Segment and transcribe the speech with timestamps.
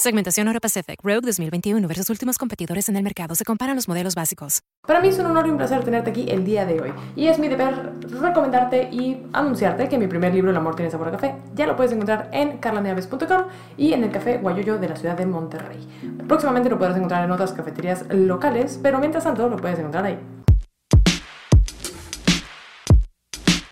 [0.00, 3.34] Segmentación Euro Pacific Rogue 2021 versus últimos competidores en el mercado.
[3.34, 4.62] Se comparan los modelos básicos.
[4.86, 6.92] Para mí es un honor y un placer tenerte aquí el día de hoy.
[7.16, 11.08] Y es mi deber recomendarte y anunciarte que mi primer libro, El amor tiene sabor
[11.08, 14.94] a café, ya lo puedes encontrar en carlaneaves.com y en el Café Guayoyo de la
[14.94, 15.84] ciudad de Monterrey.
[16.28, 20.37] Próximamente lo podrás encontrar en otras cafeterías locales, pero mientras tanto lo puedes encontrar ahí.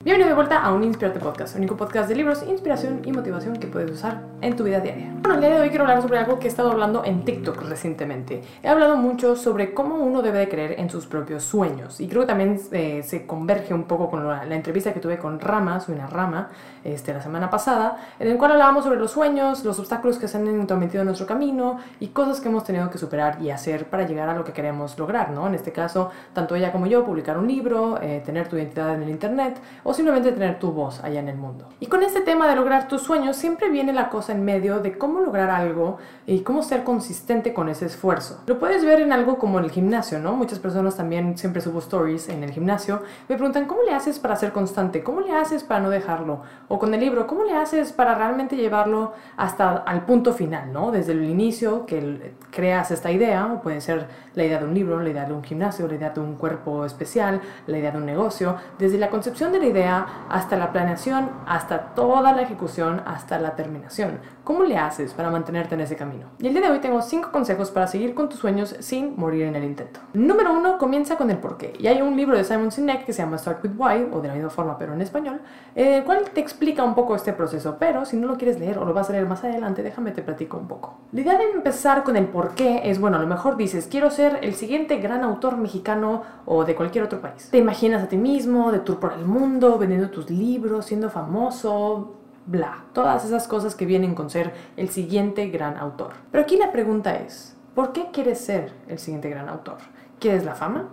[0.06, 3.56] Bienvenido de vuelta a un Inspirate Podcast, el único podcast de libros, inspiración y motivación
[3.56, 5.12] que puedes usar en tu vida diaria.
[5.20, 7.62] Bueno, el día de hoy quiero hablar sobre algo que he estado hablando en TikTok
[7.62, 8.41] recientemente.
[8.62, 12.20] He hablado mucho sobre cómo uno debe de creer en sus propios sueños y creo
[12.20, 15.96] que también eh, se converge un poco con la, entrevista que tuve con Rama, soy
[15.96, 16.51] una Rama,
[16.84, 20.37] este, la semana pasada, en el cual hablábamos sobre los sueños, los obstáculos que se
[20.37, 24.07] han intrometido en nuestro camino y cosas que hemos tenido que superar y hacer para
[24.07, 25.49] llegar a lo que queremos lograr, ¿no?
[25.49, 29.02] En este caso, tanto ella como yo, publicar un libro, eh, tener tu identidad en
[29.02, 31.69] el Internet o simplemente tener tu voz allá en el mundo.
[31.80, 34.97] Y con este tema de lograr tus sueños siempre viene la cosa en medio de
[34.97, 38.43] cómo lograr algo y cómo ser consistente con ese esfuerzo.
[38.47, 40.37] Lo puedes ver en algo como el gimnasio, ¿no?
[40.37, 44.37] Muchas personas también siempre subo stories en el gimnasio, me preguntan cómo le haces para
[44.37, 47.93] ser constante, cómo le haces para no dejarlo, o con el libro, cómo le haces
[47.93, 50.91] para realmente llevarlo hasta al punto final, ¿no?
[50.91, 55.01] Desde el inicio que creas esta idea, o puede ser la idea de un libro,
[55.01, 58.07] la idea de un gimnasio, la idea de un cuerpo especial, la idea de un
[58.07, 63.38] negocio, desde la concepción de la idea hasta la planeación, hasta toda la ejecución, hasta
[63.38, 64.20] la terminación.
[64.44, 66.26] ¿Cómo le haces para mantenerte en ese camino?
[66.38, 69.44] Y el día de hoy tengo 5 consejos para seguir con tus sueños sin morir
[69.44, 70.00] en el intento.
[70.12, 71.72] Número 1, comienza con el porqué.
[71.78, 74.28] Y hay un libro de Simon Sinek que se llama Start with Why, o de
[74.28, 75.41] la misma forma pero en español,
[75.75, 77.76] el cual te explica un poco este proceso.
[77.78, 80.22] Pero si no lo quieres leer o lo vas a leer más adelante, déjame te
[80.22, 80.99] platico un poco.
[81.12, 84.38] La idea de empezar con el porqué es, bueno, a lo mejor dices, quiero ser
[84.43, 87.49] el siguiente gran autor mexicano o de cualquier otro país.
[87.50, 92.14] Te imaginas a ti mismo, de tour por el mundo, vendiendo tus libros, siendo famoso,
[92.47, 92.84] bla.
[92.92, 96.14] Todas esas cosas que vienen con ser el siguiente gran autor.
[96.31, 99.78] Pero aquí la pregunta es, ¿por qué quieres ser el siguiente gran autor?
[100.19, 100.88] ¿Quieres la fama?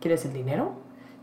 [0.00, 0.72] ¿Quieres el dinero?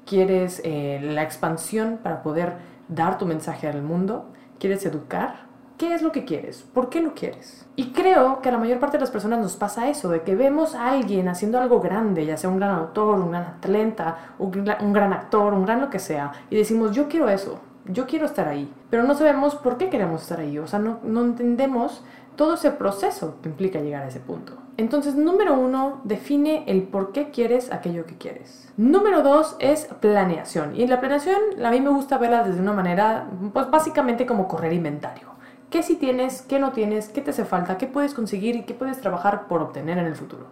[0.05, 4.25] ¿Quieres eh, la expansión para poder dar tu mensaje al mundo?
[4.59, 5.45] ¿Quieres educar?
[5.77, 6.63] ¿Qué es lo que quieres?
[6.73, 7.65] ¿Por qué lo quieres?
[7.75, 10.33] Y creo que a la mayor parte de las personas nos pasa eso, de que
[10.33, 14.93] vemos a alguien haciendo algo grande, ya sea un gran autor, un gran atleta, un
[14.93, 18.47] gran actor, un gran lo que sea, y decimos, yo quiero eso, yo quiero estar
[18.47, 22.05] ahí, pero no sabemos por qué queremos estar ahí, o sea, no, no entendemos
[22.37, 24.53] todo ese proceso que implica llegar a ese punto.
[24.77, 28.71] Entonces, número uno, define el por qué quieres aquello que quieres.
[28.75, 30.75] Número dos es planeación.
[30.75, 34.73] Y la planeación a mí me gusta verla desde una manera, pues básicamente como correr
[34.73, 35.34] inventario.
[35.75, 38.73] ¿Qué si tienes, qué no tienes, qué te hace falta, qué puedes conseguir y qué
[38.73, 40.45] puedes trabajar por obtener en el futuro?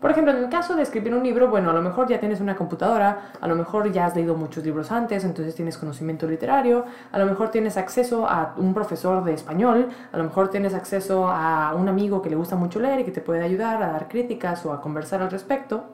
[0.00, 2.40] Por ejemplo, en el caso de escribir un libro, bueno, a lo mejor ya tienes
[2.40, 6.86] una computadora, a lo mejor ya has leído muchos libros antes, entonces tienes conocimiento literario,
[7.12, 11.28] a lo mejor tienes acceso a un profesor de español, a lo mejor tienes acceso
[11.28, 14.08] a un amigo que le gusta mucho leer y que te puede ayudar a dar
[14.08, 15.84] críticas o a conversar al respecto.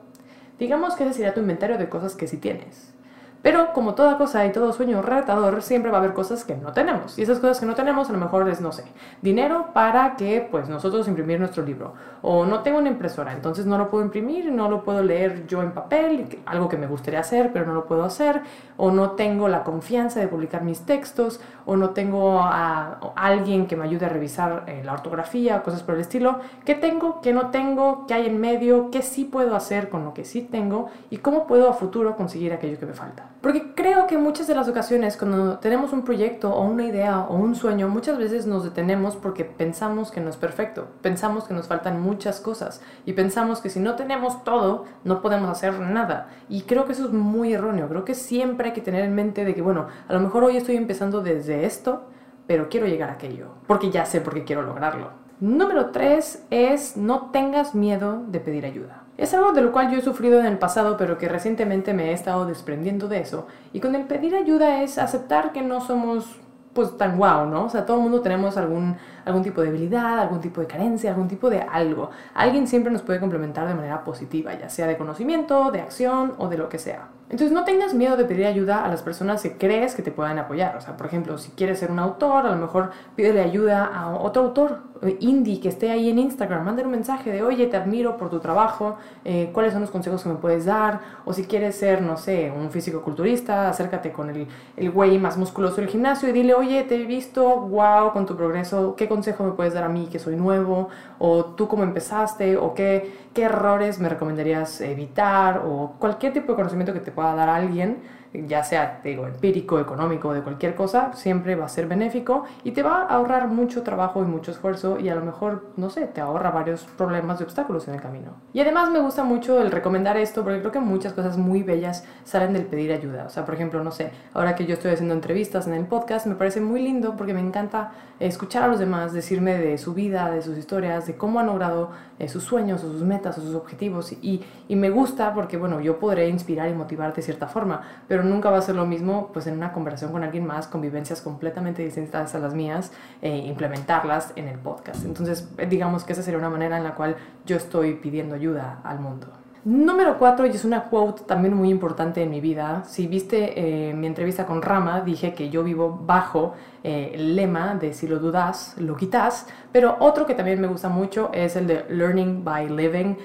[0.57, 2.95] Digamos que ese sería tu inventario de cosas que sí tienes.
[3.41, 6.73] Pero como toda cosa y todo sueño retador, siempre va a haber cosas que no
[6.73, 7.17] tenemos.
[7.17, 8.83] Y esas cosas que no tenemos a lo mejor es, no sé,
[9.21, 11.93] dinero para que pues nosotros imprimir nuestro libro.
[12.21, 15.63] O no tengo una impresora, entonces no lo puedo imprimir, no lo puedo leer yo
[15.63, 18.41] en papel, algo que me gustaría hacer, pero no lo puedo hacer.
[18.75, 21.39] O no tengo la confianza de publicar mis textos.
[21.65, 25.95] O no tengo a, alguien que me ayude a revisar eh, la ortografía, cosas por
[25.95, 26.39] el estilo.
[26.65, 27.21] ¿Qué tengo?
[27.21, 28.05] ¿Qué no tengo?
[28.05, 28.91] ¿Qué hay en medio?
[28.91, 30.89] ¿Qué sí puedo hacer con lo que sí tengo?
[31.09, 33.28] ¿Y cómo puedo a futuro conseguir aquello que me falta?
[33.41, 37.35] Porque creo que muchas de las ocasiones cuando tenemos un proyecto o una idea o
[37.35, 41.67] un sueño, muchas veces nos detenemos porque pensamos que no es perfecto, pensamos que nos
[41.67, 46.27] faltan muchas cosas y pensamos que si no tenemos todo, no podemos hacer nada.
[46.49, 49.45] Y creo que eso es muy erróneo, creo que siempre hay que tener en mente
[49.45, 52.09] de que, bueno, a lo mejor hoy estoy empezando desde esto,
[52.45, 55.11] pero quiero llegar a aquello, porque ya sé por qué quiero lograrlo.
[55.39, 59.03] Número tres es no tengas miedo de pedir ayuda.
[59.19, 62.11] Es algo de lo cual yo he sufrido en el pasado, pero que recientemente me
[62.11, 63.47] he estado desprendiendo de eso.
[63.73, 66.39] Y con el pedir ayuda es aceptar que no somos
[66.71, 67.65] pues tan guau, ¿no?
[67.65, 68.95] O sea, todo el mundo tenemos algún,
[69.29, 72.09] algún tipo de debilidad, algún tipo de carencia, algún tipo de algo.
[72.33, 76.49] Alguien siempre nos puede complementar de manera positiva, ya sea de conocimiento, de acción o
[76.49, 77.09] de lo que sea.
[77.29, 80.39] Entonces no tengas miedo de pedir ayuda a las personas que crees que te puedan
[80.39, 80.75] apoyar.
[80.75, 84.15] O sea, por ejemplo, si quieres ser un autor, a lo mejor pídele ayuda a
[84.15, 87.77] otro autor eh, indie que esté ahí en Instagram, mándale un mensaje de, oye, te
[87.77, 91.43] admiro por tu trabajo, eh, cuáles son los consejos que me puedes dar, o si
[91.43, 95.87] quieres ser, no sé, un físico culturista, acércate con el, el güey más musculoso del
[95.87, 99.73] gimnasio y dile, oye, te he visto, wow, con tu progreso, ¿qué consejo me puedes
[99.73, 100.89] dar a mí que soy nuevo?
[101.19, 106.55] O tú cómo empezaste, o qué, qué errores me recomendarías evitar, o cualquier tipo de
[106.55, 107.97] conocimiento que te pueda dar alguien
[108.33, 112.83] ya sea digo, empírico, económico, de cualquier cosa, siempre va a ser benéfico y te
[112.83, 116.21] va a ahorrar mucho trabajo y mucho esfuerzo y a lo mejor, no sé, te
[116.21, 118.33] ahorra varios problemas y obstáculos en el camino.
[118.53, 122.03] Y además me gusta mucho el recomendar esto porque creo que muchas cosas muy bellas
[122.23, 123.25] salen del pedir ayuda.
[123.25, 126.27] O sea, por ejemplo, no sé, ahora que yo estoy haciendo entrevistas en el podcast,
[126.27, 130.29] me parece muy lindo porque me encanta escuchar a los demás decirme de su vida,
[130.29, 133.55] de sus historias, de cómo han logrado eh, sus sueños o sus metas o sus
[133.55, 134.11] objetivos.
[134.11, 138.18] Y, y me gusta porque, bueno, yo podré inspirar y motivarte de cierta forma, pero
[138.19, 140.81] pero nunca va a ser lo mismo pues en una conversación con alguien más, con
[140.81, 145.05] vivencias completamente distintas a las mías, e implementarlas en el podcast.
[145.05, 148.81] Entonces, eh, digamos que esa sería una manera en la cual yo estoy pidiendo ayuda
[148.83, 149.27] al mundo.
[149.63, 152.83] Número cuatro, y es una quote también muy importante en mi vida.
[152.85, 157.75] Si viste eh, mi entrevista con Rama, dije que yo vivo bajo eh, el lema
[157.75, 159.47] de si lo dudas, lo quitas.
[159.71, 163.15] Pero otro que también me gusta mucho es el de Learning by Living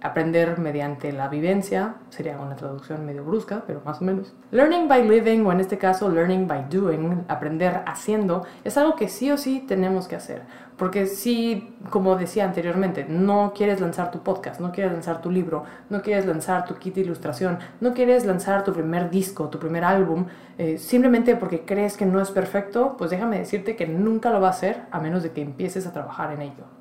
[0.00, 4.34] aprender mediante la vivencia, sería una traducción medio brusca, pero más o menos.
[4.50, 9.08] Learning by living, o en este caso learning by doing, aprender haciendo, es algo que
[9.08, 10.42] sí o sí tenemos que hacer.
[10.76, 15.64] Porque si, como decía anteriormente, no quieres lanzar tu podcast, no quieres lanzar tu libro,
[15.90, 19.82] no quieres lanzar tu kit de ilustración, no quieres lanzar tu primer disco, tu primer
[19.82, 24.40] álbum, eh, simplemente porque crees que no es perfecto, pues déjame decirte que nunca lo
[24.40, 26.77] va a hacer a menos de que empieces a trabajar en ello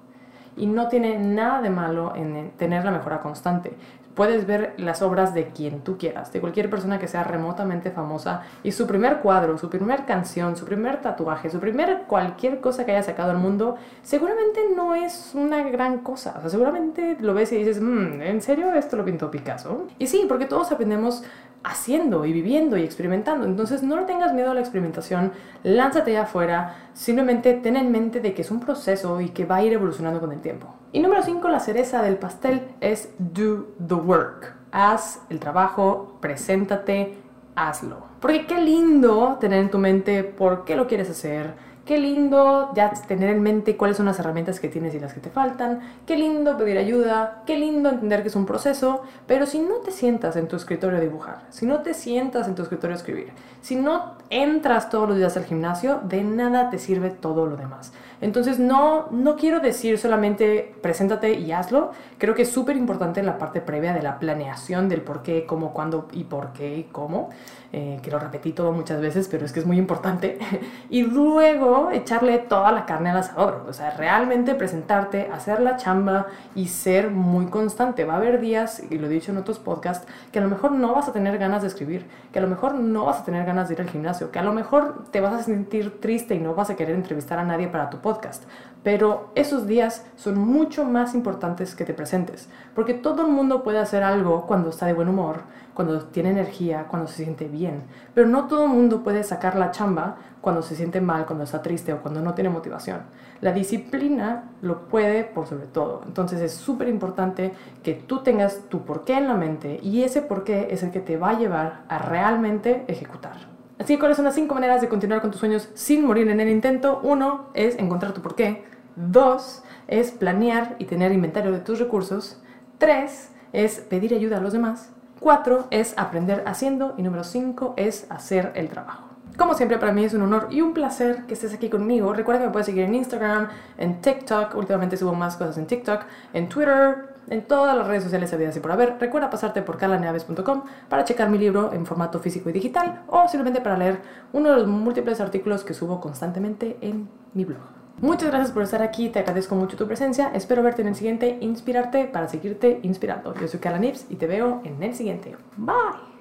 [0.58, 3.74] y no tiene nada de malo en tener la mejora constante.
[4.16, 8.42] Puedes ver las obras de quien tú quieras, de cualquier persona que sea remotamente famosa
[8.64, 12.94] y su primer cuadro, su primer canción, su primer tatuaje, su primer cualquier cosa que
[12.94, 16.34] haya sacado al mundo, seguramente no es una gran cosa.
[16.36, 19.86] O sea, seguramente lo ves y dices, mmm, ¿en serio esto lo pintó Picasso?
[20.00, 21.24] Y sí, porque todos aprendemos
[21.64, 23.46] haciendo y viviendo y experimentando.
[23.46, 25.34] Entonces no le tengas miedo a la experimentación,
[25.64, 29.58] lánzate allá afuera, simplemente ten en mente de que es un proceso y que va
[29.58, 30.74] a ir evolucionando con el tiempo.
[30.92, 34.56] Y número 5, la cereza del pastel es do the work.
[34.72, 37.18] Haz el trabajo, preséntate,
[37.56, 38.08] hazlo.
[38.20, 41.56] Porque qué lindo tener en tu mente por qué lo quieres hacer,
[41.88, 45.22] Qué lindo ya tener en mente cuáles son las herramientas que tienes y las que
[45.22, 45.80] te faltan.
[46.06, 47.44] Qué lindo pedir ayuda.
[47.46, 49.04] Qué lindo entender que es un proceso.
[49.26, 52.56] Pero si no te sientas en tu escritorio a dibujar, si no te sientas en
[52.56, 53.32] tu escritorio a escribir,
[53.62, 57.94] si no entras todos los días al gimnasio, de nada te sirve todo lo demás.
[58.20, 61.92] Entonces no, no quiero decir solamente preséntate y hazlo.
[62.18, 65.72] Creo que es súper importante la parte previa de la planeación del por qué, cómo,
[65.72, 67.30] cuándo y por qué y cómo.
[67.74, 70.40] Eh, que lo repetí todo muchas veces, pero es que es muy importante.
[70.90, 73.66] y luego echarle toda la carne al asador.
[73.68, 78.06] O sea, realmente presentarte, hacer la chamba y ser muy constante.
[78.06, 80.72] Va a haber días, y lo he dicho en otros podcasts, que a lo mejor
[80.72, 83.46] no vas a tener ganas de escribir, que a lo mejor no vas a tener
[83.46, 86.40] ganas de ir al gimnasio, que a lo mejor te vas a sentir triste y
[86.40, 88.44] no vas a querer entrevistar a nadie para tu podcast.
[88.84, 93.80] Pero esos días son mucho más importantes que te presentes, porque todo el mundo puede
[93.80, 95.42] hacer algo cuando está de buen humor,
[95.74, 97.84] cuando tiene energía, cuando se siente bien,
[98.16, 101.62] pero no todo el mundo puede sacar la chamba cuando se siente mal, cuando está
[101.62, 103.02] triste o cuando no tiene motivación.
[103.42, 106.04] La disciplina lo puede por sobre todo.
[106.06, 107.52] Entonces es súper importante
[107.84, 111.18] que tú tengas tu porqué en la mente y ese porqué es el que te
[111.18, 113.34] va a llevar a realmente ejecutar.
[113.78, 116.40] Así que, ¿cuáles son las cinco maneras de continuar con tus sueños sin morir en
[116.40, 117.02] el intento?
[117.04, 118.64] Uno es encontrar tu porqué.
[118.96, 122.42] Dos es planear y tener inventario de tus recursos.
[122.78, 124.94] Tres es pedir ayuda a los demás.
[125.20, 126.94] Cuatro es aprender haciendo.
[126.98, 129.17] Y número cinco es hacer el trabajo.
[129.38, 132.12] Como siempre, para mí es un honor y un placer que estés aquí conmigo.
[132.12, 134.56] Recuerda que me puedes seguir en Instagram, en TikTok.
[134.56, 136.02] Últimamente subo más cosas en TikTok,
[136.34, 138.98] en Twitter, en todas las redes sociales habidas y por haber.
[139.00, 143.62] Recuerda pasarte por calaneaves.com para checar mi libro en formato físico y digital o simplemente
[143.62, 144.02] para leer
[144.34, 147.62] uno de los múltiples artículos que subo constantemente en mi blog.
[148.00, 150.32] Muchas gracias por estar aquí, te agradezco mucho tu presencia.
[150.34, 153.34] Espero verte en el siguiente, inspirarte para seguirte inspirando.
[153.36, 155.36] Yo soy Kala Nips y te veo en el siguiente.
[155.58, 156.17] Bye.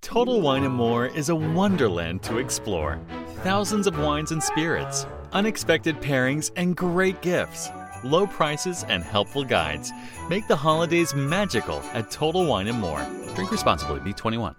[0.00, 3.00] Total Wine and More is a wonderland to explore.
[3.42, 7.68] Thousands of wines and spirits, unexpected pairings, and great gifts.
[8.04, 9.92] Low prices and helpful guides
[10.30, 13.04] make the holidays magical at Total Wine and More.
[13.34, 14.54] Drink responsibly, be 21.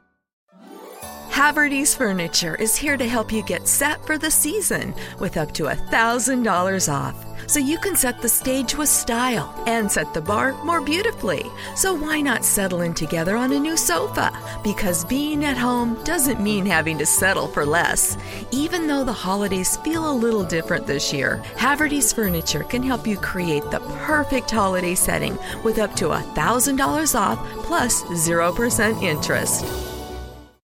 [1.30, 5.64] Haverty's Furniture is here to help you get set for the season with up to
[5.64, 7.29] $1,000 off.
[7.50, 11.44] So you can set the stage with style and set the bar more beautifully.
[11.76, 14.32] So why not settle in together on a new sofa?
[14.64, 18.20] Because being at home doesn't mean having to settle for less.
[18.52, 23.18] Even though the holidays feel a little different this year, Haverty's Furniture can help you
[23.18, 29.89] create the perfect holiday setting with up to $1,000 off plus 0% interest.